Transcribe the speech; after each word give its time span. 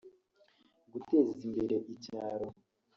guteza 0.91 1.33
imbere 1.47 1.75
icyaro 1.93 2.47